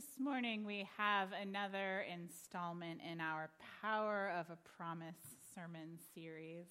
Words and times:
This 0.00 0.18
morning 0.18 0.64
we 0.64 0.88
have 0.96 1.28
another 1.42 2.06
installment 2.10 3.02
in 3.06 3.20
our 3.20 3.50
Power 3.82 4.32
of 4.34 4.46
a 4.48 4.56
Promise 4.78 5.36
sermon 5.54 5.98
series, 6.14 6.68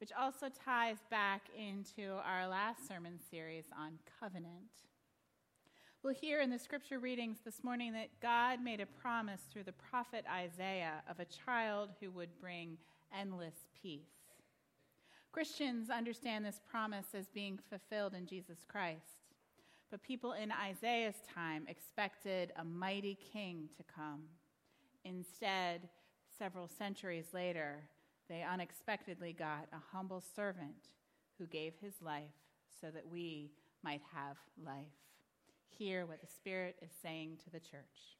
which 0.00 0.10
also 0.12 0.48
ties 0.62 0.98
back 1.10 1.44
into 1.58 2.12
our 2.26 2.46
last 2.46 2.86
sermon 2.86 3.18
series 3.30 3.64
on 3.74 3.92
covenant. 4.20 4.68
We'll 6.02 6.12
hear 6.12 6.42
in 6.42 6.50
the 6.50 6.58
scripture 6.58 6.98
readings 6.98 7.38
this 7.42 7.64
morning 7.64 7.94
that 7.94 8.20
God 8.20 8.62
made 8.62 8.82
a 8.82 9.00
promise 9.00 9.40
through 9.50 9.64
the 9.64 9.72
prophet 9.72 10.26
Isaiah 10.30 11.02
of 11.08 11.20
a 11.20 11.24
child 11.24 11.88
who 12.02 12.10
would 12.10 12.38
bring 12.38 12.76
endless 13.18 13.66
peace. 13.80 14.12
Christians 15.32 15.88
understand 15.88 16.44
this 16.44 16.60
promise 16.70 17.06
as 17.14 17.28
being 17.28 17.58
fulfilled 17.70 18.12
in 18.12 18.26
Jesus 18.26 18.58
Christ. 18.68 19.21
But 19.92 20.02
people 20.02 20.32
in 20.32 20.50
Isaiah's 20.50 21.20
time 21.34 21.66
expected 21.68 22.50
a 22.56 22.64
mighty 22.64 23.18
king 23.30 23.68
to 23.76 23.82
come. 23.82 24.22
Instead, 25.04 25.90
several 26.38 26.66
centuries 26.66 27.26
later, 27.34 27.82
they 28.26 28.42
unexpectedly 28.42 29.34
got 29.34 29.68
a 29.70 29.94
humble 29.94 30.22
servant 30.34 30.88
who 31.38 31.46
gave 31.46 31.74
his 31.78 32.00
life 32.00 32.32
so 32.80 32.90
that 32.90 33.06
we 33.06 33.50
might 33.84 34.00
have 34.14 34.38
life. 34.64 34.86
Hear 35.68 36.06
what 36.06 36.22
the 36.22 36.26
Spirit 36.26 36.76
is 36.80 36.90
saying 37.02 37.40
to 37.44 37.50
the 37.50 37.60
church. 37.60 38.16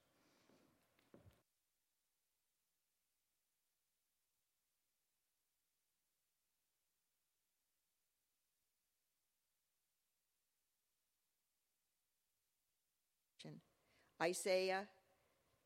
Isaiah 14.23 14.87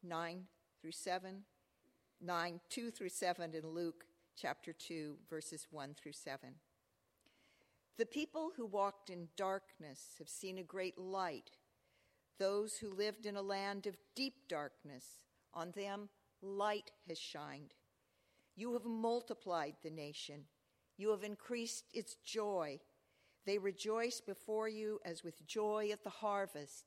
9 0.03 0.45
through 0.81 0.93
7, 0.93 1.43
9, 2.23 2.61
2 2.71 2.91
through 2.91 3.11
7, 3.11 3.55
and 3.55 3.65
Luke 3.67 4.07
chapter 4.35 4.73
2, 4.73 5.17
verses 5.29 5.67
1 5.71 5.93
through 5.93 6.13
7. 6.13 6.55
The 7.99 8.07
people 8.07 8.53
who 8.57 8.65
walked 8.65 9.11
in 9.11 9.29
darkness 9.37 10.15
have 10.19 10.31
seen 10.31 10.57
a 10.57 10.63
great 10.63 10.97
light. 10.97 11.51
Those 12.39 12.79
who 12.79 12.89
lived 12.89 13.27
in 13.27 13.37
a 13.37 13.43
land 13.43 13.87
of 13.87 13.99
deep 14.15 14.49
darkness, 14.49 15.05
on 15.53 15.73
them 15.73 16.09
light 16.41 16.93
has 17.09 17.19
shined. 17.19 17.75
You 18.55 18.73
have 18.73 18.87
multiplied 18.87 19.75
the 19.83 19.91
nation, 19.91 20.45
you 20.97 21.11
have 21.11 21.25
increased 21.25 21.85
its 21.93 22.15
joy. 22.25 22.81
They 23.45 23.59
rejoice 23.59 24.23
before 24.23 24.67
you 24.67 24.99
as 25.05 25.23
with 25.23 25.47
joy 25.47 25.91
at 25.93 26.03
the 26.03 26.11
harvest 26.11 26.87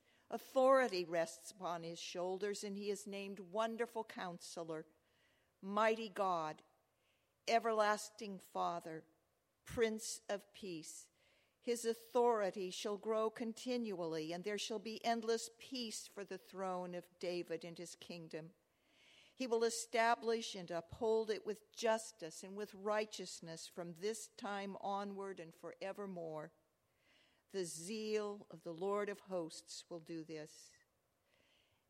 Authority 0.33 1.03
rests 1.03 1.51
upon 1.51 1.83
his 1.83 1.99
shoulders, 1.99 2.63
and 2.63 2.77
he 2.77 2.89
is 2.89 3.05
named 3.05 3.41
Wonderful 3.51 4.05
Counselor, 4.05 4.85
Mighty 5.61 6.07
God, 6.07 6.61
Everlasting 7.49 8.39
Father, 8.53 9.03
Prince 9.65 10.21
of 10.29 10.41
Peace. 10.53 11.05
His 11.61 11.83
authority 11.83 12.71
shall 12.71 12.95
grow 12.95 13.29
continually, 13.29 14.31
and 14.31 14.43
there 14.45 14.57
shall 14.57 14.79
be 14.79 15.03
endless 15.05 15.49
peace 15.59 16.09
for 16.11 16.23
the 16.23 16.37
throne 16.37 16.95
of 16.95 17.03
David 17.19 17.65
and 17.65 17.77
his 17.77 17.95
kingdom. 17.95 18.51
He 19.35 19.47
will 19.47 19.65
establish 19.65 20.55
and 20.55 20.71
uphold 20.71 21.29
it 21.29 21.45
with 21.45 21.75
justice 21.75 22.41
and 22.41 22.55
with 22.55 22.73
righteousness 22.73 23.69
from 23.73 23.95
this 23.99 24.29
time 24.37 24.77
onward 24.79 25.41
and 25.41 25.53
forevermore. 25.53 26.51
The 27.53 27.65
zeal 27.65 28.45
of 28.49 28.63
the 28.63 28.71
Lord 28.71 29.09
of 29.09 29.19
hosts 29.19 29.83
will 29.89 29.99
do 29.99 30.23
this. 30.23 30.51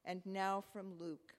And 0.04 0.26
now 0.26 0.64
from 0.74 0.98
Luke. 1.00 1.36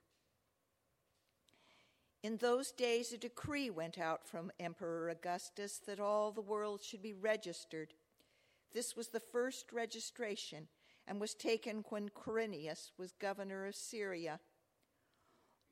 In 2.22 2.36
those 2.36 2.70
days, 2.70 3.12
a 3.12 3.18
decree 3.18 3.68
went 3.68 3.98
out 3.98 4.28
from 4.28 4.52
Emperor 4.60 5.08
Augustus 5.08 5.80
that 5.86 5.98
all 5.98 6.30
the 6.30 6.40
world 6.40 6.80
should 6.80 7.02
be 7.02 7.14
registered. 7.14 7.94
This 8.72 8.94
was 8.94 9.08
the 9.08 9.18
first 9.18 9.72
registration 9.72 10.68
and 11.08 11.20
was 11.20 11.34
taken 11.34 11.84
when 11.88 12.08
Quirinius 12.10 12.92
was 12.96 13.12
governor 13.12 13.66
of 13.66 13.74
Syria. 13.74 14.38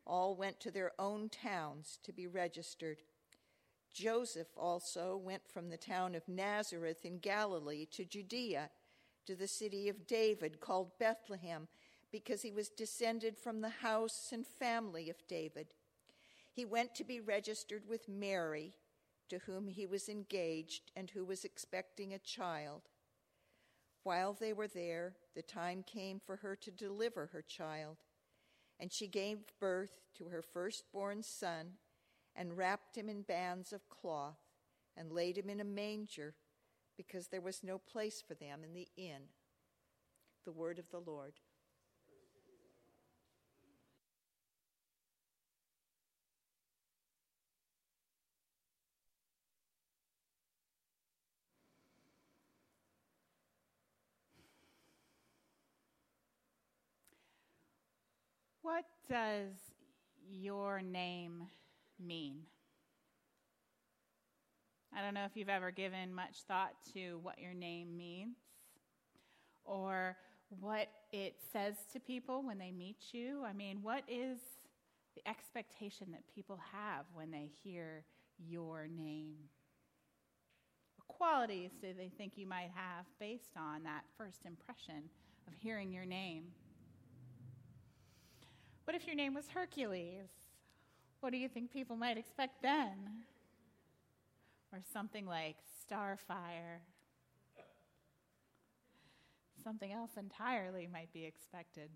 All 0.05 0.35
went 0.35 0.59
to 0.61 0.73
their 0.73 0.91
own 0.99 1.29
towns 1.29 2.01
to 2.03 2.13
be 2.13 2.27
registered. 2.27 2.99
Joseph 3.93 4.49
also 4.57 5.17
went 5.17 5.49
from 5.49 5.69
the 5.69 5.77
town 5.77 6.15
of 6.15 6.29
Nazareth 6.29 7.05
in 7.05 7.19
Galilee 7.19 7.87
to 7.93 8.05
Judea, 8.05 8.71
to 9.27 9.35
the 9.35 9.49
city 9.49 9.89
of 9.89 10.07
David 10.07 10.61
called 10.61 10.99
Bethlehem, 10.99 11.69
because 12.11 12.43
he 12.43 12.51
was 12.51 12.69
descended 12.69 13.37
from 13.37 13.61
the 13.61 13.69
house 13.69 14.31
and 14.33 14.47
family 14.47 15.11
of 15.11 15.27
David. 15.29 15.75
He 16.53 16.65
went 16.65 16.95
to 16.97 17.05
be 17.05 17.21
registered 17.21 17.89
with 17.89 18.09
Mary, 18.09 18.75
to 19.29 19.39
whom 19.39 19.69
he 19.69 19.87
was 19.87 20.09
engaged 20.09 20.91
and 20.97 21.11
who 21.11 21.25
was 21.25 21.45
expecting 21.45 22.13
a 22.13 22.19
child. 22.19 22.83
While 24.03 24.33
they 24.33 24.53
were 24.53 24.67
there, 24.67 25.15
the 25.35 25.43
time 25.43 25.85
came 25.85 26.21
for 26.21 26.37
her 26.37 26.57
to 26.57 26.71
deliver 26.71 27.27
her 27.27 27.43
child, 27.43 27.99
and 28.79 28.93
she 28.93 29.07
gave 29.07 29.39
birth 29.61 30.01
to 30.17 30.29
her 30.29 30.43
firstborn 30.43 31.23
son 31.23 31.75
and 32.37 32.57
wrapped 32.57 32.97
him 32.97 33.09
in 33.09 33.23
bands 33.23 33.73
of 33.73 33.89
cloth 33.89 34.39
and 34.97 35.13
laid 35.13 35.37
him 35.37 35.51
in 35.51 35.61
a 35.61 35.65
manger 35.65 36.35
because 36.97 37.29
there 37.29 37.41
was 37.41 37.63
no 37.63 37.79
place 37.79 38.23
for 38.27 38.35
them 38.35 38.61
in 38.65 38.75
the 38.75 38.89
inn. 38.97 39.23
The 40.45 40.53
word 40.53 40.79
of 40.79 40.91
the 40.91 41.01
Lord. 41.01 41.35
What 58.63 58.85
does 59.09 59.57
your 60.31 60.81
name 60.81 61.49
mean? 62.01 62.43
I 64.97 65.03
don't 65.03 65.15
know 65.15 65.25
if 65.25 65.37
you've 65.37 65.49
ever 65.49 65.71
given 65.71 66.13
much 66.13 66.43
thought 66.49 66.73
to 66.95 67.21
what 67.23 67.39
your 67.39 67.55
name 67.55 67.97
means 67.97 68.37
or 69.65 70.17
what 70.59 70.89
it 71.13 71.37
says 71.53 71.77
to 71.93 72.01
people 72.01 72.43
when 72.43 72.59
they 72.59 72.73
meet 72.73 72.99
you. 73.13 73.45
I 73.47 73.53
mean, 73.53 73.83
what 73.83 74.03
is 74.09 74.39
the 75.15 75.29
expectation 75.29 76.09
that 76.11 76.23
people 76.35 76.59
have 76.73 77.05
when 77.15 77.31
they 77.31 77.51
hear 77.63 78.05
your 78.39 78.89
name? 78.89 79.35
What 80.97 81.17
qualities 81.17 81.71
do 81.81 81.89
they 81.97 82.11
think 82.17 82.37
you 82.37 82.47
might 82.47 82.71
have 82.75 83.07
based 83.21 83.57
on 83.57 83.85
that 83.85 84.03
first 84.19 84.45
impression 84.45 85.09
of 85.47 85.55
hearing 85.55 85.93
your 85.93 86.05
name? 86.05 86.45
What 88.85 88.97
if 88.97 89.07
your 89.07 89.15
name 89.15 89.35
was 89.35 89.49
Hercules? 89.49 90.29
What 91.21 91.33
do 91.33 91.39
you 91.39 91.49
think 91.49 91.71
people 91.71 91.97
might 91.97 92.17
expect 92.17 92.63
then? 92.63 93.25
Or 94.73 94.81
something 94.93 95.27
like 95.27 95.57
Starfire. 95.91 96.81
Something 99.63 99.93
else 99.93 100.13
entirely 100.17 100.89
might 100.91 101.13
be 101.13 101.25
expected. 101.25 101.91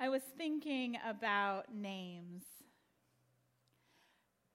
I 0.00 0.08
was 0.08 0.22
thinking 0.36 0.96
about 1.06 1.74
names 1.74 2.44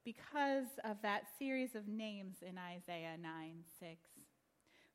because 0.03 0.68
of 0.83 0.97
that 1.03 1.23
series 1.38 1.75
of 1.75 1.88
names 1.88 2.38
in 2.41 2.57
Isaiah 2.57 3.18
9 3.21 3.63
6, 3.79 3.97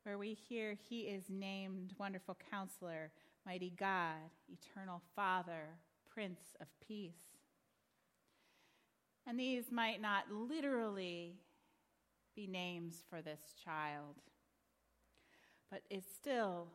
where 0.03 0.19
we 0.19 0.35
hear, 0.35 0.77
He 0.89 1.03
is 1.03 1.25
named 1.29 1.95
Wonderful 1.99 2.37
Counselor, 2.51 3.13
Mighty 3.45 3.73
God, 3.79 4.31
Eternal 4.49 5.03
Father, 5.15 5.79
Prince 6.17 6.57
of 6.63 6.67
Peace. 6.89 7.13
And 9.27 9.39
these 9.39 9.71
might 9.71 10.01
not 10.01 10.25
literally 10.33 11.35
be 12.35 12.47
names 12.47 13.05
for 13.11 13.21
this 13.21 13.41
child, 13.63 14.15
but 15.71 15.83
it's 15.91 16.11
still 16.15 16.69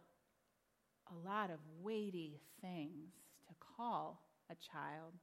a 1.10 1.28
lot 1.28 1.50
of 1.50 1.58
weighty 1.82 2.40
things 2.62 3.14
to 3.48 3.56
call 3.76 4.22
a 4.52 4.54
child. 4.54 5.14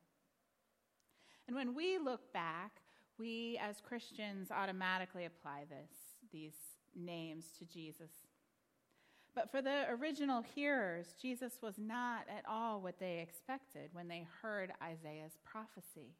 And 1.46 1.54
when 1.54 1.72
we 1.72 1.98
look 1.98 2.32
back, 2.32 2.72
we 3.20 3.56
as 3.62 3.80
Christians 3.80 4.50
automatically 4.50 5.26
apply 5.26 5.66
this, 5.68 5.92
these 6.32 6.56
names 6.96 7.52
to 7.56 7.64
Jesus. 7.64 8.10
But 9.38 9.52
for 9.52 9.62
the 9.62 9.88
original 9.90 10.42
hearers, 10.42 11.14
Jesus 11.22 11.60
was 11.62 11.78
not 11.78 12.22
at 12.28 12.42
all 12.50 12.80
what 12.80 12.98
they 12.98 13.20
expected 13.20 13.90
when 13.92 14.08
they 14.08 14.26
heard 14.42 14.72
Isaiah's 14.82 15.38
prophecy. 15.44 16.16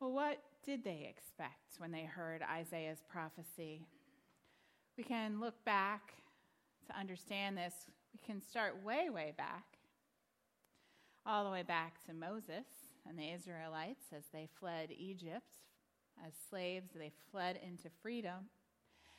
Well, 0.00 0.12
what 0.12 0.38
did 0.64 0.82
they 0.82 1.06
expect 1.14 1.74
when 1.76 1.92
they 1.92 2.04
heard 2.04 2.40
Isaiah's 2.40 3.02
prophecy? 3.06 3.84
We 4.96 5.04
can 5.04 5.40
look 5.40 5.62
back 5.66 6.14
to 6.86 6.98
understand 6.98 7.58
this. 7.58 7.74
We 8.14 8.26
can 8.26 8.40
start 8.40 8.82
way, 8.82 9.10
way 9.10 9.34
back, 9.36 9.76
all 11.26 11.44
the 11.44 11.50
way 11.50 11.64
back 11.64 12.02
to 12.06 12.14
Moses 12.14 12.64
and 13.06 13.18
the 13.18 13.30
Israelites 13.30 14.06
as 14.16 14.24
they 14.32 14.48
fled 14.58 14.88
Egypt. 14.90 15.58
As 16.26 16.32
slaves, 16.48 16.92
they 16.94 17.12
fled 17.30 17.60
into 17.62 17.90
freedom. 18.00 18.48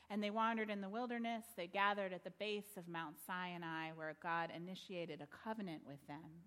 And 0.09 0.21
they 0.21 0.29
wandered 0.29 0.69
in 0.69 0.81
the 0.81 0.89
wilderness. 0.89 1.45
They 1.55 1.67
gathered 1.67 2.13
at 2.13 2.23
the 2.23 2.31
base 2.31 2.77
of 2.77 2.87
Mount 2.87 3.15
Sinai, 3.25 3.91
where 3.95 4.15
God 4.21 4.49
initiated 4.55 5.21
a 5.21 5.27
covenant 5.43 5.81
with 5.87 6.05
them 6.07 6.43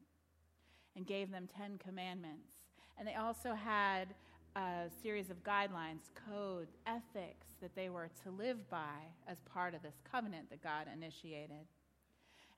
and 0.95 1.07
gave 1.07 1.31
them 1.31 1.49
Ten 1.57 1.79
Commandments. 1.79 2.49
And 2.99 3.07
they 3.07 3.15
also 3.15 3.55
had 3.55 4.15
a 4.57 4.89
series 5.03 5.31
of 5.31 5.43
guidelines, 5.45 6.11
codes, 6.31 6.77
ethics 6.87 7.47
that 7.61 7.75
they 7.75 7.91
were 7.91 8.09
to 8.25 8.31
live 8.31 8.69
by 8.71 9.05
as 9.29 9.37
part 9.53 9.75
of 9.75 9.83
this 9.83 9.97
covenant 10.11 10.49
that 10.51 10.63
God 10.63 10.87
initiated. 10.93 11.67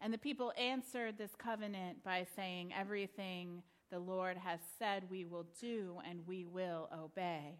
And 0.01 0.15
the 0.15 0.19
people 0.19 0.53
answered 0.57 1.19
this 1.19 1.33
covenant 1.37 2.05
by 2.05 2.27
saying, 2.37 2.73
Everything 2.79 3.63
the 3.91 3.99
Lord 3.99 4.37
has 4.37 4.61
said 4.79 5.05
we 5.11 5.25
will 5.25 5.47
do 5.61 5.99
and 6.09 6.27
we 6.27 6.45
will 6.45 6.89
obey. 6.97 7.59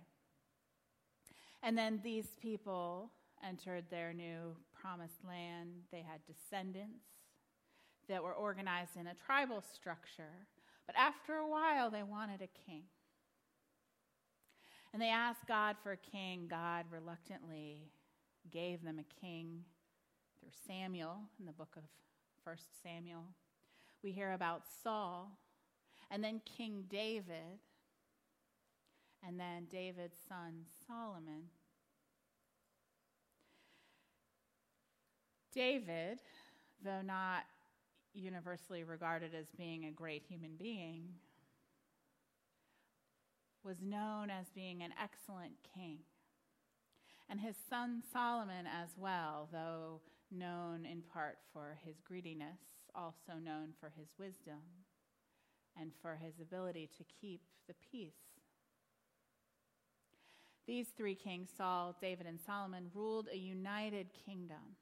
And 1.63 1.77
then 1.77 2.01
these 2.05 2.29
people 2.41 3.11
entered 3.47 3.85
their 3.91 4.13
new 4.13 4.57
promised 4.81 5.25
land. 5.27 5.71
They 5.91 6.03
had 6.03 6.21
descendants 6.27 7.05
that 8.09 8.23
were 8.23 8.33
organized 8.33 8.97
in 8.99 9.07
a 9.07 9.15
tribal 9.15 9.63
structure. 9.75 10.47
But 10.87 10.97
after 10.97 11.35
a 11.35 11.49
while, 11.49 11.91
they 11.91 12.03
wanted 12.03 12.41
a 12.41 12.67
king. 12.67 12.85
And 14.93 15.03
they 15.03 15.11
asked 15.11 15.47
God 15.47 15.77
for 15.83 15.93
a 15.93 15.97
king. 15.97 16.47
God 16.49 16.87
reluctantly 16.91 17.91
gave 18.51 18.83
them 18.83 18.99
a 18.99 19.21
king 19.21 19.65
through 20.41 20.51
Samuel 20.67 21.19
in 21.39 21.47
the 21.47 21.53
book 21.53 21.75
of 21.77 21.83
1 22.45 22.57
Samuel. 22.83 23.25
We 24.03 24.13
hear 24.13 24.33
about 24.33 24.63
Saul, 24.83 25.39
and 26.11 26.23
then 26.23 26.41
King 26.45 26.85
David, 26.89 27.61
and 29.27 29.39
then 29.39 29.67
David's 29.71 30.17
son 30.29 30.65
Solomon. 30.87 31.51
David, 35.53 36.21
though 36.85 37.03
not 37.03 37.45
universally 38.15 38.85
regarded 38.85 39.35
as 39.35 39.47
being 39.57 39.85
a 39.85 39.91
great 39.91 40.23
human 40.29 40.57
being, 40.59 41.09
was 43.65 43.83
known 43.83 44.31
as 44.31 44.47
being 44.55 44.83
an 44.83 44.93
excellent 45.03 45.55
king. 45.75 45.99
And 47.29 47.41
his 47.41 47.57
son 47.69 48.03
Solomon, 48.13 48.67
as 48.67 48.91
well, 48.97 49.49
though 49.53 50.01
known 50.31 50.85
in 50.85 51.03
part 51.03 51.39
for 51.53 51.79
his 51.85 52.01
greediness, 52.01 52.61
also 52.95 53.35
known 53.43 53.75
for 53.79 53.93
his 53.99 54.09
wisdom 54.19 54.63
and 55.79 55.93
for 56.01 56.17
his 56.17 56.41
ability 56.41 56.89
to 56.99 57.05
keep 57.21 57.43
the 57.67 57.75
peace. 57.91 58.13
These 60.67 60.89
three 60.97 61.15
kings, 61.15 61.49
Saul, 61.57 61.97
David, 62.01 62.27
and 62.27 62.39
Solomon, 62.41 62.91
ruled 62.95 63.29
a 63.33 63.37
united 63.37 64.09
kingdom. 64.27 64.77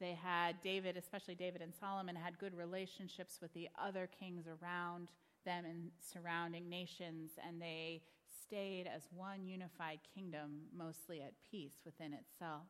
They 0.00 0.14
had 0.14 0.62
David, 0.62 0.96
especially 0.96 1.34
David 1.34 1.60
and 1.60 1.74
Solomon, 1.78 2.16
had 2.16 2.38
good 2.38 2.56
relationships 2.56 3.38
with 3.42 3.52
the 3.52 3.68
other 3.78 4.08
kings 4.18 4.46
around 4.46 5.10
them 5.44 5.64
and 5.66 5.90
surrounding 6.00 6.68
nations, 6.68 7.32
and 7.46 7.60
they 7.60 8.02
stayed 8.42 8.86
as 8.86 9.02
one 9.14 9.46
unified 9.46 10.00
kingdom, 10.14 10.62
mostly 10.76 11.20
at 11.20 11.34
peace 11.50 11.82
within 11.84 12.14
itself. 12.14 12.62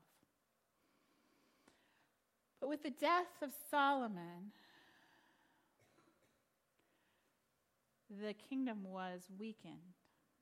But 2.61 2.69
with 2.69 2.83
the 2.83 2.91
death 2.91 3.41
of 3.43 3.53
Solomon, 3.71 4.53
the 8.11 8.35
kingdom 8.35 8.85
was 8.85 9.23
weakened. 9.39 9.95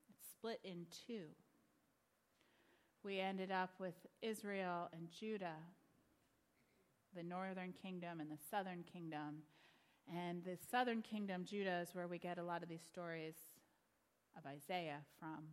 It 0.09 0.17
split 0.31 0.61
in 0.65 0.87
two. 1.07 1.27
We 3.05 3.21
ended 3.21 3.53
up 3.53 3.71
with 3.79 3.95
Israel 4.23 4.89
and 4.93 5.09
Judah, 5.11 5.61
the 7.19 7.25
northern 7.25 7.73
kingdom 7.73 8.21
and 8.21 8.31
the 8.31 8.39
southern 8.49 8.85
kingdom, 8.85 9.43
and 10.09 10.45
the 10.45 10.57
southern 10.71 11.03
kingdom, 11.03 11.45
Judah, 11.45 11.81
is 11.81 11.93
where 11.93 12.07
we 12.07 12.17
get 12.17 12.39
a 12.39 12.43
lot 12.43 12.63
of 12.63 12.69
these 12.69 12.85
stories 12.87 13.35
of 14.37 14.47
Isaiah 14.47 15.01
from. 15.19 15.45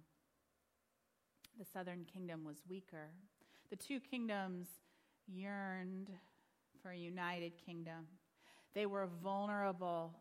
The 1.57 1.65
southern 1.65 2.05
kingdom 2.05 2.43
was 2.45 2.57
weaker. 2.69 3.09
The 3.71 3.75
two 3.75 3.99
kingdoms 3.99 4.67
yearned 5.27 6.11
for 6.83 6.91
a 6.91 6.97
united 6.97 7.53
kingdom. 7.57 8.05
They 8.75 8.85
were 8.85 9.09
vulnerable 9.23 10.13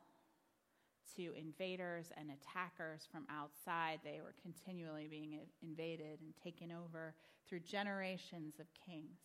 to 1.16 1.34
invaders 1.36 2.06
and 2.16 2.30
attackers 2.30 3.06
from 3.12 3.26
outside. 3.28 4.00
They 4.02 4.20
were 4.22 4.34
continually 4.40 5.08
being 5.10 5.38
invaded 5.62 6.20
and 6.22 6.32
taken 6.42 6.72
over 6.72 7.14
through 7.46 7.60
generations 7.60 8.54
of 8.58 8.66
kings. 8.86 9.18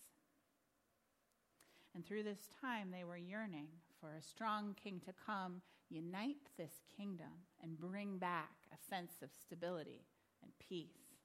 And 2.00 2.08
through 2.08 2.24
this 2.24 2.48
time, 2.62 2.92
they 2.92 3.04
were 3.04 3.18
yearning 3.18 3.68
for 4.00 4.14
a 4.14 4.22
strong 4.22 4.74
king 4.82 5.02
to 5.06 5.12
come, 5.26 5.62
unite 5.90 6.48
this 6.58 6.72
kingdom, 6.96 7.44
and 7.62 7.78
bring 7.78 8.18
back 8.18 8.54
a 8.72 8.90
sense 8.90 9.16
of 9.22 9.28
stability 9.34 10.06
and 10.42 10.50
peace. 10.60 11.18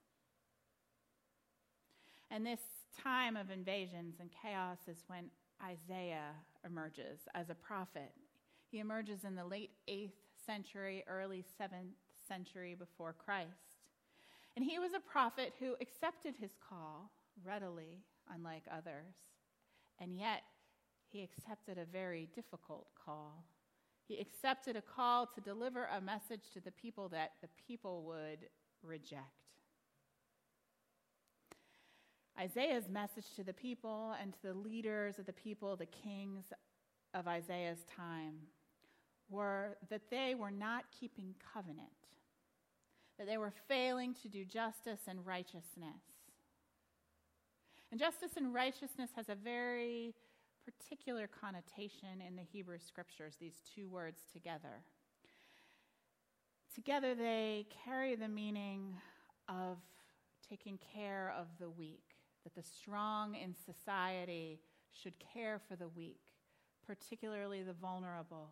And 2.28 2.44
this 2.44 2.58
time 3.00 3.36
of 3.36 3.52
invasions 3.52 4.16
and 4.18 4.30
chaos 4.42 4.78
is 4.88 5.04
when 5.06 5.26
Isaiah 5.62 6.32
emerges 6.66 7.20
as 7.36 7.50
a 7.50 7.54
prophet. 7.54 8.10
He 8.68 8.80
emerges 8.80 9.22
in 9.22 9.36
the 9.36 9.46
late 9.46 9.70
8th 9.88 10.10
century, 10.44 11.04
early 11.06 11.44
7th 11.60 11.94
century 12.26 12.74
before 12.74 13.12
Christ. 13.12 13.78
And 14.56 14.64
he 14.64 14.80
was 14.80 14.90
a 14.92 14.98
prophet 14.98 15.52
who 15.60 15.76
accepted 15.80 16.34
his 16.34 16.56
call 16.68 17.12
readily, 17.44 18.02
unlike 18.28 18.64
others. 18.68 19.14
And 20.00 20.16
yet, 20.16 20.42
he 21.14 21.22
accepted 21.22 21.78
a 21.78 21.84
very 21.84 22.28
difficult 22.34 22.88
call. 23.06 23.44
He 24.08 24.18
accepted 24.18 24.74
a 24.74 24.82
call 24.82 25.26
to 25.26 25.40
deliver 25.40 25.84
a 25.84 26.00
message 26.00 26.42
to 26.54 26.60
the 26.60 26.72
people 26.72 27.08
that 27.10 27.34
the 27.40 27.48
people 27.68 28.02
would 28.02 28.48
reject. 28.82 29.22
Isaiah's 32.38 32.88
message 32.88 33.26
to 33.36 33.44
the 33.44 33.52
people 33.52 34.16
and 34.20 34.32
to 34.32 34.42
the 34.42 34.54
leaders 34.54 35.20
of 35.20 35.26
the 35.26 35.32
people, 35.32 35.76
the 35.76 35.86
kings 35.86 36.46
of 37.14 37.28
Isaiah's 37.28 37.84
time, 37.96 38.34
were 39.30 39.76
that 39.90 40.10
they 40.10 40.34
were 40.34 40.50
not 40.50 40.86
keeping 40.98 41.36
covenant, 41.54 41.88
that 43.18 43.28
they 43.28 43.38
were 43.38 43.52
failing 43.68 44.14
to 44.22 44.28
do 44.28 44.44
justice 44.44 45.02
and 45.06 45.24
righteousness. 45.24 46.02
And 47.92 48.00
justice 48.00 48.32
and 48.36 48.52
righteousness 48.52 49.10
has 49.14 49.28
a 49.28 49.36
very 49.36 50.12
particular 50.64 51.28
connotation 51.28 52.20
in 52.26 52.36
the 52.36 52.42
Hebrew 52.42 52.78
scriptures, 52.78 53.36
these 53.40 53.62
two 53.74 53.88
words 53.88 54.22
together. 54.32 54.82
Together, 56.74 57.14
they 57.14 57.66
carry 57.84 58.16
the 58.16 58.28
meaning 58.28 58.96
of 59.48 59.78
taking 60.48 60.78
care 60.94 61.32
of 61.38 61.46
the 61.60 61.70
weak, 61.70 62.02
that 62.42 62.54
the 62.54 62.62
strong 62.62 63.34
in 63.34 63.54
society 63.54 64.60
should 64.90 65.14
care 65.18 65.60
for 65.68 65.76
the 65.76 65.88
weak, 65.88 66.20
particularly 66.86 67.62
the 67.62 67.72
vulnerable, 67.72 68.50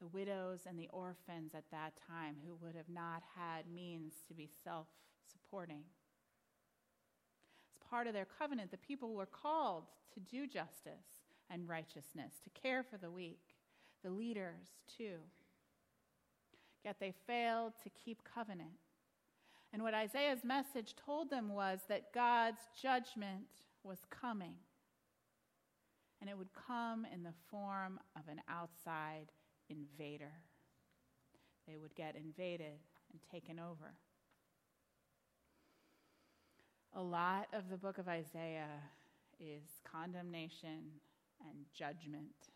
the 0.00 0.06
widows 0.08 0.60
and 0.66 0.78
the 0.78 0.88
orphans 0.92 1.54
at 1.54 1.70
that 1.70 1.92
time 2.06 2.36
who 2.46 2.56
would 2.60 2.74
have 2.74 2.88
not 2.88 3.22
had 3.36 3.64
means 3.72 4.14
to 4.28 4.34
be 4.34 4.50
self 4.64 4.86
supporting. 5.30 5.82
As 7.70 7.88
part 7.88 8.06
of 8.06 8.12
their 8.12 8.26
covenant, 8.38 8.70
the 8.70 8.76
people 8.76 9.14
were 9.14 9.26
called 9.26 9.84
to 10.14 10.20
do 10.20 10.46
justice 10.46 11.21
and 11.52 11.68
righteousness, 11.68 12.32
to 12.42 12.50
care 12.60 12.82
for 12.82 12.96
the 12.96 13.10
weak, 13.10 13.40
the 14.02 14.10
leaders 14.10 14.68
too. 14.96 15.16
Yet 16.84 16.96
they 16.98 17.12
failed 17.26 17.74
to 17.84 17.90
keep 17.90 18.22
covenant. 18.24 18.78
And 19.72 19.82
what 19.82 19.94
Isaiah's 19.94 20.44
message 20.44 20.94
told 20.96 21.30
them 21.30 21.50
was 21.54 21.80
that 21.88 22.12
God's 22.12 22.60
judgment 22.80 23.46
was 23.84 23.98
coming. 24.10 24.54
and 26.22 26.30
it 26.30 26.38
would 26.38 26.54
come 26.54 27.04
in 27.12 27.24
the 27.24 27.34
form 27.50 27.98
of 28.14 28.22
an 28.28 28.40
outside 28.48 29.26
invader. 29.68 30.30
They 31.66 31.76
would 31.76 31.96
get 31.96 32.14
invaded 32.14 32.78
and 33.10 33.20
taken 33.32 33.58
over. 33.58 33.94
A 36.94 37.02
lot 37.02 37.48
of 37.52 37.68
the 37.70 37.76
book 37.76 37.98
of 37.98 38.06
Isaiah 38.06 38.78
is 39.40 39.64
condemnation 39.90 41.00
and 41.48 41.64
judgment. 41.74 42.50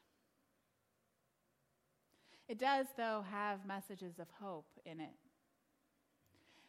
It 2.49 2.59
does, 2.59 2.87
though, 2.97 3.25
have 3.31 3.66
messages 3.66 4.19
of 4.19 4.28
hope 4.40 4.69
in 4.85 5.00
it. 5.00 5.16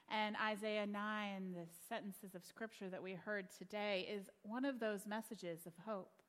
And 0.09 0.35
Isaiah 0.41 0.87
9, 0.87 1.53
the 1.53 1.67
sentences 1.89 2.33
of 2.33 2.43
scripture 2.45 2.89
that 2.89 3.03
we 3.03 3.13
heard 3.13 3.47
today, 3.57 4.07
is 4.09 4.29
one 4.43 4.65
of 4.65 4.79
those 4.79 5.05
messages 5.05 5.67
of 5.67 5.73
hope. 5.85 6.21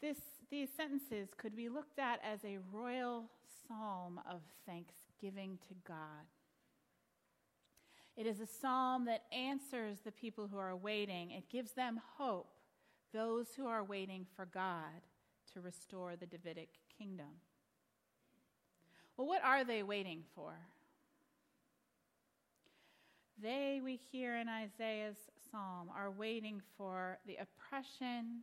This, 0.00 0.18
these 0.50 0.68
sentences 0.76 1.28
could 1.36 1.56
be 1.56 1.68
looked 1.68 1.98
at 1.98 2.20
as 2.22 2.40
a 2.44 2.58
royal 2.70 3.30
psalm 3.66 4.20
of 4.28 4.40
thanksgiving 4.66 5.58
to 5.68 5.74
God. 5.86 6.26
It 8.16 8.26
is 8.26 8.40
a 8.40 8.46
psalm 8.46 9.06
that 9.06 9.22
answers 9.32 9.98
the 10.04 10.12
people 10.12 10.48
who 10.48 10.58
are 10.58 10.76
waiting. 10.76 11.30
It 11.30 11.48
gives 11.48 11.72
them 11.72 12.00
hope, 12.18 12.52
those 13.12 13.48
who 13.56 13.66
are 13.66 13.84
waiting 13.84 14.26
for 14.36 14.46
God 14.46 15.02
to 15.52 15.60
restore 15.60 16.16
the 16.16 16.26
Davidic 16.26 16.70
kingdom. 16.98 17.26
Well, 19.16 19.26
what 19.26 19.44
are 19.44 19.64
they 19.64 19.82
waiting 19.82 20.22
for? 20.34 20.54
They, 23.40 23.80
we 23.82 23.98
hear 24.10 24.36
in 24.36 24.48
Isaiah's 24.48 25.16
psalm, 25.50 25.90
are 25.94 26.10
waiting 26.10 26.62
for 26.78 27.18
the 27.26 27.36
oppression 27.36 28.42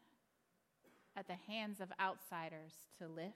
at 1.15 1.27
the 1.27 1.37
hands 1.47 1.79
of 1.79 1.89
outsiders 1.99 2.73
to 2.99 3.07
lift. 3.07 3.33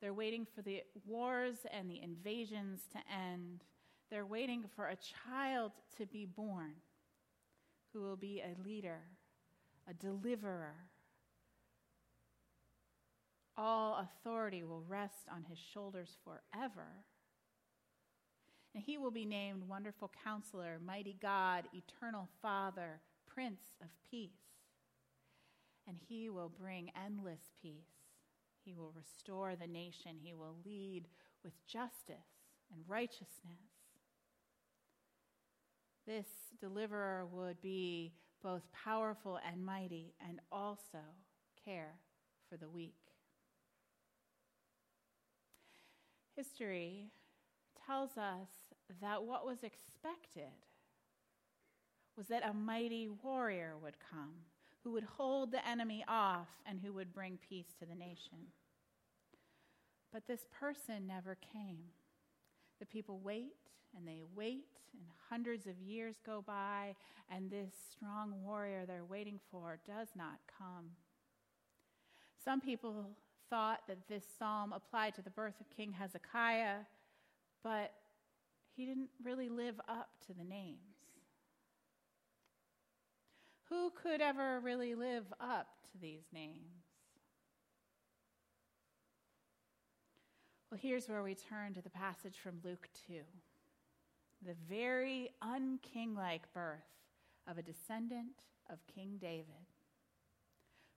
They're 0.00 0.14
waiting 0.14 0.46
for 0.54 0.62
the 0.62 0.82
wars 1.06 1.56
and 1.72 1.90
the 1.90 2.02
invasions 2.02 2.82
to 2.92 2.98
end. 3.12 3.62
They're 4.10 4.26
waiting 4.26 4.64
for 4.76 4.86
a 4.86 4.96
child 4.96 5.72
to 5.96 6.06
be 6.06 6.26
born 6.26 6.74
who 7.92 8.02
will 8.02 8.16
be 8.16 8.40
a 8.40 8.60
leader, 8.62 9.00
a 9.88 9.94
deliverer. 9.94 10.74
All 13.56 13.98
authority 13.98 14.62
will 14.62 14.82
rest 14.88 15.28
on 15.30 15.44
his 15.44 15.58
shoulders 15.58 16.16
forever. 16.24 16.86
And 18.74 18.82
he 18.82 18.96
will 18.96 19.10
be 19.10 19.26
named 19.26 19.68
Wonderful 19.68 20.10
Counselor, 20.24 20.78
Mighty 20.84 21.16
God, 21.20 21.64
Eternal 21.74 22.28
Father, 22.40 23.00
Prince 23.26 23.76
of 23.82 23.88
Peace 24.10 24.52
and 25.86 25.96
he 26.08 26.30
will 26.30 26.48
bring 26.48 26.90
endless 27.04 27.50
peace. 27.60 27.72
He 28.64 28.74
will 28.74 28.92
restore 28.96 29.56
the 29.56 29.66
nation. 29.66 30.12
He 30.22 30.34
will 30.34 30.56
lead 30.64 31.08
with 31.42 31.52
justice 31.66 32.46
and 32.72 32.84
righteousness. 32.86 33.58
This 36.06 36.26
deliverer 36.60 37.26
would 37.26 37.60
be 37.60 38.12
both 38.42 38.62
powerful 38.72 39.38
and 39.48 39.64
mighty 39.64 40.14
and 40.26 40.40
also 40.50 40.98
care 41.64 41.94
for 42.48 42.56
the 42.56 42.68
weak. 42.68 42.94
History 46.36 47.10
tells 47.86 48.16
us 48.16 48.48
that 49.00 49.22
what 49.22 49.46
was 49.46 49.62
expected 49.62 50.52
was 52.16 52.28
that 52.28 52.46
a 52.46 52.52
mighty 52.52 53.08
warrior 53.08 53.74
would 53.82 53.96
come 54.10 54.34
who 54.82 54.90
would 54.92 55.04
hold 55.04 55.52
the 55.52 55.66
enemy 55.66 56.04
off 56.08 56.48
and 56.66 56.80
who 56.80 56.92
would 56.92 57.12
bring 57.12 57.38
peace 57.48 57.74
to 57.78 57.86
the 57.86 57.94
nation. 57.94 58.48
But 60.12 60.26
this 60.26 60.44
person 60.50 61.06
never 61.06 61.36
came. 61.52 61.84
The 62.82 62.86
people 62.86 63.20
wait 63.22 63.52
and 63.96 64.04
they 64.08 64.22
wait, 64.34 64.80
and 64.92 65.06
hundreds 65.30 65.68
of 65.68 65.78
years 65.78 66.16
go 66.26 66.42
by, 66.44 66.96
and 67.30 67.48
this 67.48 67.70
strong 67.92 68.34
warrior 68.42 68.84
they're 68.84 69.04
waiting 69.04 69.38
for 69.52 69.78
does 69.86 70.08
not 70.16 70.40
come. 70.58 70.86
Some 72.44 72.60
people 72.60 73.06
thought 73.48 73.82
that 73.86 74.08
this 74.08 74.24
psalm 74.36 74.72
applied 74.72 75.14
to 75.14 75.22
the 75.22 75.30
birth 75.30 75.60
of 75.60 75.70
King 75.70 75.92
Hezekiah, 75.92 76.78
but 77.62 77.92
he 78.74 78.84
didn't 78.84 79.10
really 79.22 79.48
live 79.48 79.80
up 79.88 80.08
to 80.26 80.32
the 80.32 80.42
names. 80.42 80.80
Who 83.68 83.90
could 83.90 84.20
ever 84.20 84.58
really 84.58 84.96
live 84.96 85.32
up 85.40 85.68
to 85.92 85.98
these 86.00 86.24
names? 86.32 86.81
Well, 90.72 90.80
here's 90.82 91.06
where 91.06 91.22
we 91.22 91.34
turn 91.34 91.74
to 91.74 91.82
the 91.82 91.90
passage 91.90 92.38
from 92.42 92.54
Luke 92.64 92.88
2 93.06 93.16
the 94.46 94.54
very 94.70 95.28
unkinglike 95.44 96.48
birth 96.54 96.80
of 97.46 97.58
a 97.58 97.62
descendant 97.62 98.32
of 98.70 98.78
King 98.86 99.18
David, 99.20 99.66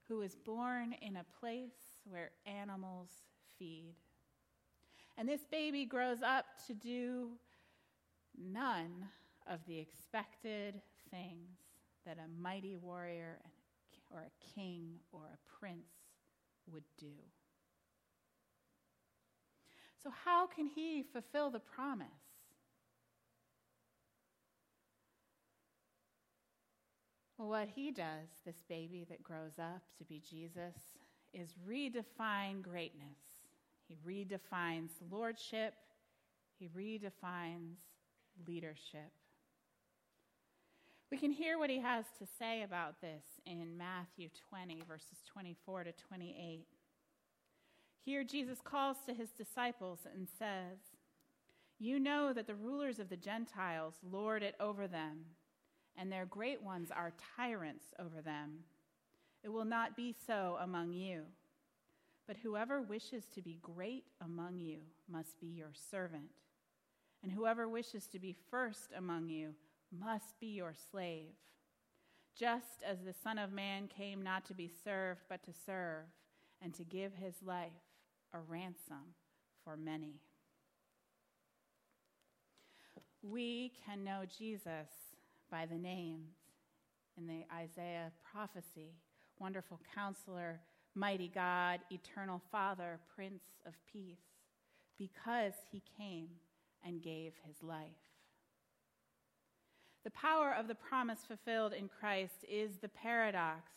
who 0.08 0.16
was 0.16 0.34
born 0.34 0.94
in 1.02 1.16
a 1.16 1.26
place 1.38 1.98
where 2.08 2.30
animals 2.46 3.10
feed. 3.58 3.96
And 5.18 5.28
this 5.28 5.44
baby 5.50 5.84
grows 5.84 6.22
up 6.22 6.46
to 6.68 6.72
do 6.72 7.32
none 8.34 9.04
of 9.46 9.60
the 9.68 9.78
expected 9.78 10.80
things 11.10 11.58
that 12.06 12.16
a 12.16 12.42
mighty 12.42 12.76
warrior 12.76 13.40
or 14.10 14.20
a 14.20 14.54
king 14.54 14.94
or 15.12 15.20
a 15.34 15.58
prince 15.60 15.92
would 16.72 16.84
do. 16.98 17.12
So, 20.06 20.12
how 20.24 20.46
can 20.46 20.68
he 20.68 21.04
fulfill 21.12 21.50
the 21.50 21.58
promise? 21.58 22.06
Well, 27.36 27.48
what 27.48 27.66
he 27.74 27.90
does, 27.90 28.28
this 28.44 28.62
baby 28.68 29.04
that 29.10 29.24
grows 29.24 29.58
up 29.58 29.82
to 29.98 30.04
be 30.04 30.22
Jesus, 30.30 30.76
is 31.34 31.56
redefine 31.68 32.62
greatness. 32.62 33.18
He 33.88 33.96
redefines 34.06 34.90
lordship, 35.10 35.74
he 36.56 36.68
redefines 36.68 37.78
leadership. 38.46 39.10
We 41.10 41.18
can 41.18 41.32
hear 41.32 41.58
what 41.58 41.68
he 41.70 41.80
has 41.80 42.04
to 42.20 42.28
say 42.38 42.62
about 42.62 43.00
this 43.00 43.24
in 43.44 43.76
Matthew 43.76 44.28
20, 44.50 44.84
verses 44.86 45.18
24 45.32 45.82
to 45.82 45.92
28. 46.08 46.64
Here, 48.06 48.22
Jesus 48.22 48.60
calls 48.62 48.98
to 49.04 49.12
his 49.12 49.30
disciples 49.30 50.06
and 50.14 50.28
says, 50.38 50.78
You 51.80 51.98
know 51.98 52.32
that 52.32 52.46
the 52.46 52.54
rulers 52.54 53.00
of 53.00 53.08
the 53.08 53.16
Gentiles 53.16 53.94
lord 54.08 54.44
it 54.44 54.54
over 54.60 54.86
them, 54.86 55.24
and 55.98 56.10
their 56.10 56.24
great 56.24 56.62
ones 56.62 56.92
are 56.92 57.14
tyrants 57.36 57.86
over 57.98 58.22
them. 58.22 58.60
It 59.42 59.48
will 59.48 59.64
not 59.64 59.96
be 59.96 60.14
so 60.24 60.56
among 60.60 60.92
you. 60.92 61.22
But 62.28 62.36
whoever 62.44 62.80
wishes 62.80 63.24
to 63.34 63.42
be 63.42 63.58
great 63.60 64.04
among 64.20 64.60
you 64.60 64.78
must 65.10 65.40
be 65.40 65.48
your 65.48 65.72
servant, 65.90 66.30
and 67.24 67.32
whoever 67.32 67.68
wishes 67.68 68.06
to 68.08 68.20
be 68.20 68.36
first 68.52 68.92
among 68.96 69.28
you 69.28 69.54
must 69.90 70.38
be 70.38 70.46
your 70.46 70.74
slave, 70.92 71.34
just 72.38 72.84
as 72.88 72.98
the 73.00 73.14
Son 73.24 73.36
of 73.36 73.50
Man 73.50 73.88
came 73.88 74.22
not 74.22 74.44
to 74.44 74.54
be 74.54 74.70
served, 74.84 75.22
but 75.28 75.42
to 75.42 75.52
serve, 75.52 76.04
and 76.62 76.72
to 76.74 76.84
give 76.84 77.12
his 77.14 77.42
life 77.44 77.85
a 78.36 78.40
ransom 78.52 79.14
for 79.64 79.76
many. 79.76 80.20
We 83.22 83.72
can 83.84 84.04
know 84.04 84.24
Jesus 84.38 84.88
by 85.50 85.64
the 85.64 85.78
names 85.78 86.34
in 87.16 87.26
the 87.26 87.44
Isaiah 87.54 88.12
prophecy 88.30 88.92
Wonderful 89.38 89.80
Counselor, 89.94 90.60
Mighty 90.94 91.30
God, 91.34 91.80
Eternal 91.90 92.40
Father, 92.50 92.98
Prince 93.14 93.44
of 93.66 93.74
Peace, 93.90 94.16
because 94.98 95.52
he 95.70 95.82
came 95.98 96.28
and 96.84 97.02
gave 97.02 97.32
his 97.46 97.62
life. 97.62 97.86
The 100.04 100.10
power 100.10 100.54
of 100.58 100.68
the 100.68 100.74
promise 100.74 101.20
fulfilled 101.26 101.72
in 101.72 101.88
Christ 101.88 102.44
is 102.48 102.76
the 102.80 102.88
paradox 102.88 103.70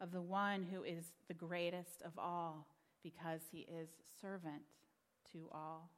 of 0.00 0.12
the 0.12 0.22
one 0.22 0.66
who 0.72 0.82
is 0.82 1.04
the 1.28 1.34
greatest 1.34 2.02
of 2.04 2.12
all 2.18 2.66
because 3.04 3.42
he 3.52 3.60
is 3.60 3.88
servant 4.20 4.62
to 5.32 5.48
all. 5.52 5.90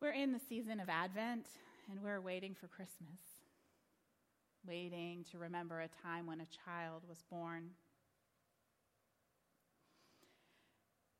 We're 0.00 0.10
in 0.10 0.32
the 0.32 0.40
season 0.40 0.80
of 0.80 0.88
Advent 0.88 1.46
and 1.90 2.02
we're 2.02 2.20
waiting 2.20 2.54
for 2.60 2.66
Christmas, 2.66 3.20
waiting 4.66 5.24
to 5.30 5.38
remember 5.38 5.80
a 5.80 5.88
time 6.02 6.26
when 6.26 6.40
a 6.40 6.46
child 6.66 7.02
was 7.08 7.22
born. 7.30 7.70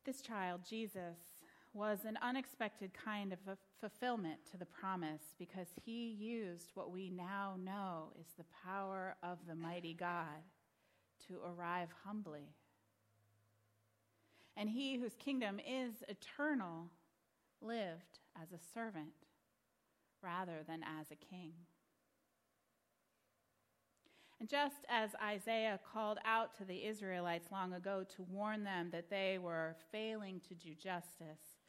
This 0.05 0.21
child, 0.21 0.61
Jesus, 0.69 1.17
was 1.73 1.99
an 2.05 2.19
unexpected 2.21 2.91
kind 2.93 3.31
of 3.31 3.39
fulfillment 3.79 4.39
to 4.51 4.57
the 4.57 4.65
promise 4.65 5.33
because 5.39 5.67
he 5.83 6.09
used 6.19 6.71
what 6.73 6.91
we 6.91 7.09
now 7.09 7.55
know 7.63 8.11
is 8.19 8.27
the 8.37 8.45
power 8.65 9.15
of 9.23 9.37
the 9.47 9.55
mighty 9.55 9.93
God 9.93 10.43
to 11.27 11.39
arrive 11.45 11.89
humbly. 12.05 12.55
And 14.55 14.69
he 14.69 14.97
whose 14.97 15.15
kingdom 15.15 15.59
is 15.59 16.03
eternal 16.07 16.89
lived 17.61 18.19
as 18.41 18.51
a 18.51 18.63
servant 18.73 19.13
rather 20.21 20.63
than 20.67 20.81
as 20.83 21.07
a 21.11 21.15
king. 21.15 21.53
And 24.39 24.49
just 24.49 24.85
as 24.89 25.11
Isaiah 25.23 25.79
called 25.93 26.17
out 26.25 26.53
to 26.57 26.65
the 26.65 26.85
Israelites 26.85 27.51
long 27.51 27.73
ago 27.73 28.03
to 28.15 28.23
warn 28.23 28.63
them 28.63 28.89
that 28.91 29.09
they 29.09 29.37
were 29.41 29.77
failing 29.91 30.41
to 30.49 30.53
do 30.53 30.75
justice, 30.75 31.61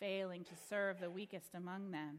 failing 0.00 0.42
to 0.44 0.54
serve 0.68 0.98
the 0.98 1.10
weakest 1.10 1.54
among 1.54 1.90
them, 1.90 2.18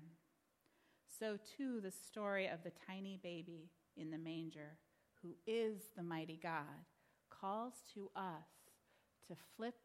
so 1.20 1.38
too 1.58 1.82
the 1.82 1.92
story 1.92 2.48
of 2.48 2.64
the 2.64 2.72
tiny 2.88 3.18
baby 3.22 3.72
in 3.98 4.12
the 4.12 4.18
manger, 4.18 4.78
who 5.24 5.34
is 5.48 5.77
the 5.96 6.03
mighty 6.03 6.39
God, 6.42 6.86
calls 7.30 7.74
to 7.94 8.12
us 8.15 8.46
to 9.27 9.36
flip 9.56 9.75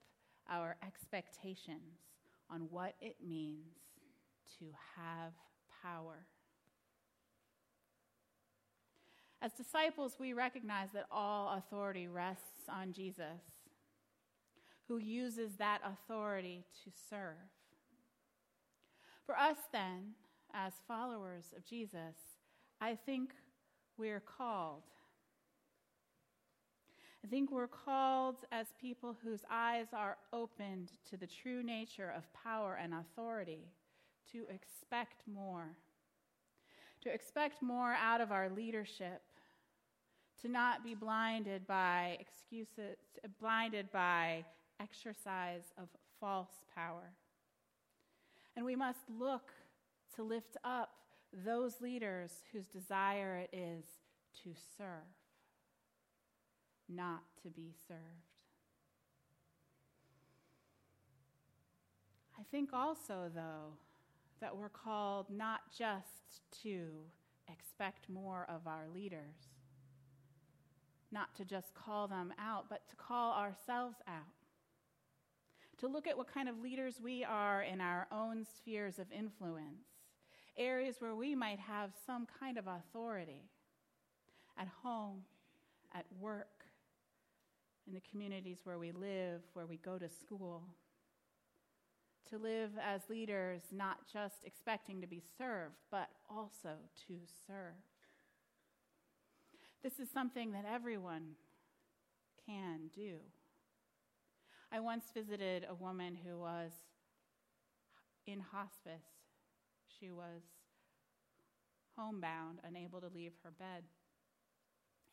our 0.51 0.77
expectations 0.85 2.01
on 2.51 2.63
what 2.71 2.95
it 3.01 3.17
means 3.27 3.77
to 4.59 4.65
have 4.97 5.33
power. 5.83 6.27
As 9.41 9.53
disciples, 9.53 10.17
we 10.19 10.33
recognize 10.33 10.89
that 10.95 11.07
all 11.13 11.57
authority 11.57 12.09
rests 12.09 12.69
on 12.69 12.93
Jesus, 12.93 13.41
who 14.89 14.99
uses 14.99 15.57
that 15.57 15.81
authority 15.85 16.65
to 16.85 16.91
serve. 17.09 17.37
For 19.25 19.39
us, 19.39 19.59
then, 19.73 20.15
as 20.53 20.73
followers 20.89 21.53
of 21.57 21.65
Jesus, 21.65 22.17
I 22.81 22.97
think 22.97 23.31
we're 23.97 24.21
called. 24.21 24.83
I 27.25 27.29
think 27.29 27.51
we're 27.51 27.67
called 27.67 28.37
as 28.53 28.69
people 28.81 29.17
whose 29.23 29.41
eyes 29.51 29.87
are 29.93 30.17
opened 30.33 30.93
to 31.11 31.17
the 31.17 31.27
true 31.27 31.63
nature 31.63 32.13
of 32.17 32.33
power 32.33 32.79
and 32.81 32.95
authority 32.95 33.73
to 34.33 34.47
expect 34.51 35.23
more 35.27 35.77
to 37.03 37.13
expect 37.13 37.63
more 37.63 37.95
out 37.95 38.21
of 38.21 38.33
our 38.33 38.49
leadership, 38.49 39.23
to 40.43 40.49
not 40.49 40.85
be 40.85 40.95
blinded 40.95 41.67
by 41.67 42.17
excuses, 42.21 42.97
blinded 43.41 43.91
by 43.93 44.45
exercise 44.81 45.73
of 45.81 45.89
false 46.21 46.65
power. 46.75 47.13
And 48.57 48.65
we 48.65 48.77
must 48.77 49.01
look 49.19 49.53
to 50.17 50.23
lift 50.23 50.57
up 50.65 50.91
those 51.45 51.81
leaders 51.81 52.33
whose 52.53 52.67
desire 52.67 53.37
it 53.37 53.51
is 53.53 53.85
to 54.43 54.51
serve, 54.77 54.87
not 56.89 57.23
to 57.43 57.51
be 57.51 57.75
served. 57.87 58.01
I 62.39 62.43
think 62.51 62.73
also, 62.73 63.31
though, 63.35 63.75
that 64.41 64.57
we're 64.57 64.69
called 64.69 65.27
not 65.31 65.61
just 65.77 66.41
to 66.63 66.89
expect 67.51 68.09
more 68.09 68.47
of 68.49 68.67
our 68.67 68.87
leaders, 68.93 69.49
not 71.11 71.35
to 71.37 71.45
just 71.45 71.75
call 71.75 72.07
them 72.07 72.33
out, 72.39 72.67
but 72.69 72.89
to 72.89 72.97
call 72.97 73.33
ourselves 73.33 73.97
out. 74.07 74.23
To 75.79 75.89
look 75.89 76.07
at 76.07 76.17
what 76.17 76.33
kind 76.33 76.49
of 76.49 76.61
leaders 76.61 77.01
we 77.03 77.25
are 77.25 77.63
in 77.63 77.81
our 77.81 78.07
own 78.13 78.45
spheres 78.57 78.99
of 78.99 79.07
influence, 79.13 79.87
areas 80.57 80.97
where 81.01 81.15
we 81.15 81.35
might 81.35 81.61
have 81.61 81.91
some 82.07 82.27
kind 82.39 82.59
of 82.59 82.67
authority 82.67 83.49
at 84.59 84.69
home, 84.83 85.23
at 85.95 86.05
work, 86.21 86.58
in 87.89 87.95
the 87.95 88.03
communities 88.11 88.59
where 88.65 88.79
we 88.79 88.93
live, 88.93 89.41
where 89.55 89.67
we 89.67 89.79
go 89.79 89.99
to 89.99 90.09
school 90.09 90.63
to 92.29 92.37
live 92.37 92.73
as 92.85 93.01
leaders, 93.09 93.63
not 93.73 93.99
just 94.13 94.45
expecting 94.45 95.01
to 95.01 95.07
be 95.07 95.23
served, 95.39 95.77
but 95.91 96.11
also 96.29 96.75
to 97.07 97.15
serve. 97.47 97.73
This 99.83 99.99
is 99.99 100.11
something 100.13 100.53
that 100.53 100.67
everyone 100.71 101.37
can 102.45 102.91
do. 102.95 103.17
I 104.71 104.81
once 104.81 105.05
visited 105.15 105.65
a 105.69 105.75
woman 105.75 106.19
who 106.23 106.39
was 106.39 106.73
in 108.27 108.41
hospice. 108.41 109.07
She 109.99 110.11
was 110.11 110.43
homebound, 111.97 112.59
unable 112.65 113.01
to 113.01 113.09
leave 113.09 113.33
her 113.43 113.51
bed, 113.51 113.85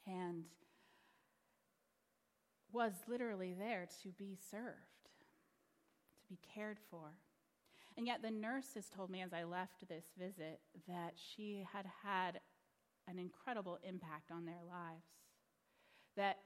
and 0.06 0.44
was 2.76 2.92
literally 3.08 3.56
there 3.58 3.88
to 4.04 4.10
be 4.10 4.38
served 4.52 4.96
to 6.20 6.30
be 6.30 6.40
cared 6.54 6.78
for. 6.92 7.14
And 7.98 8.06
yet, 8.06 8.22
the 8.22 8.32
nurses 8.32 8.88
told 8.94 9.10
me 9.10 9.22
as 9.22 9.32
I 9.32 9.44
left 9.44 9.88
this 9.88 10.06
visit 10.20 10.60
that 10.88 11.14
she 11.16 11.66
had 11.72 11.86
had 12.04 12.42
an 13.08 13.18
incredible 13.18 13.80
impact 13.88 14.32
on 14.32 14.46
their 14.46 14.62
lives. 14.68 15.06
That 16.18 16.40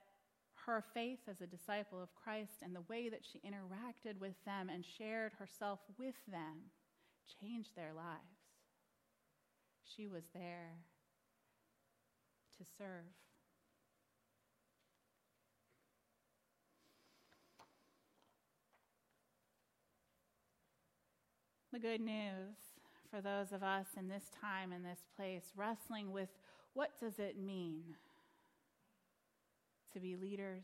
her 0.65 0.83
faith 0.93 1.19
as 1.27 1.41
a 1.41 1.47
disciple 1.47 2.01
of 2.01 2.13
Christ 2.13 2.61
and 2.61 2.75
the 2.75 2.85
way 2.87 3.09
that 3.09 3.21
she 3.23 3.39
interacted 3.39 4.19
with 4.19 4.35
them 4.45 4.69
and 4.69 4.85
shared 4.85 5.33
herself 5.39 5.79
with 5.97 6.15
them 6.27 6.69
changed 7.41 7.75
their 7.75 7.93
lives. 7.95 8.19
She 9.95 10.07
was 10.07 10.23
there 10.35 10.73
to 12.57 12.65
serve. 12.77 13.28
The 21.71 21.77
good 21.77 22.01
news 22.01 22.55
for 23.11 23.21
those 23.21 23.51
of 23.51 23.61
us 23.61 23.85
in 23.95 24.07
this 24.07 24.31
time 24.41 24.73
in 24.73 24.81
this 24.81 25.05
place 25.15 25.51
wrestling 25.55 26.11
with 26.11 26.29
what 26.73 26.99
does 26.99 27.19
it 27.19 27.37
mean 27.37 27.83
to 29.93 29.99
be 29.99 30.15
leaders? 30.15 30.63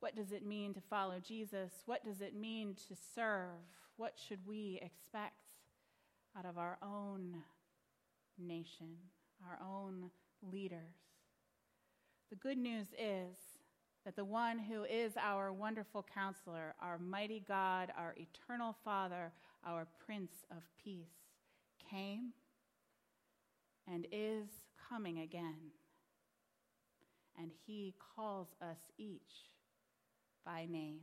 What 0.00 0.16
does 0.16 0.32
it 0.32 0.44
mean 0.44 0.74
to 0.74 0.80
follow 0.80 1.20
Jesus? 1.20 1.70
What 1.86 2.04
does 2.04 2.20
it 2.20 2.34
mean 2.34 2.74
to 2.88 2.96
serve? 3.14 3.60
What 3.96 4.14
should 4.28 4.40
we 4.44 4.80
expect 4.82 5.36
out 6.36 6.46
of 6.46 6.58
our 6.58 6.78
own 6.82 7.36
nation, 8.36 8.96
our 9.48 9.64
own 9.64 10.10
leaders? 10.42 10.96
The 12.28 12.36
good 12.36 12.58
news 12.58 12.88
is 12.98 13.36
that 14.04 14.16
the 14.16 14.24
one 14.24 14.58
who 14.58 14.82
is 14.82 15.12
our 15.16 15.52
wonderful 15.52 16.04
counselor, 16.12 16.74
our 16.80 16.98
mighty 16.98 17.44
God, 17.46 17.92
our 17.96 18.16
eternal 18.16 18.74
Father, 18.84 19.30
our 19.66 19.86
Prince 20.04 20.44
of 20.50 20.62
Peace, 20.82 21.30
came 21.90 22.32
and 23.92 24.06
is 24.12 24.48
coming 24.88 25.18
again. 25.18 25.72
And 27.38 27.50
he 27.66 27.94
calls 28.16 28.48
us 28.60 28.78
each 28.98 29.48
by 30.44 30.66
name. 30.68 31.00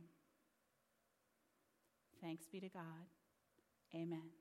Thanks 2.22 2.46
be 2.46 2.60
to 2.60 2.68
God. 2.68 2.82
Amen. 3.94 4.37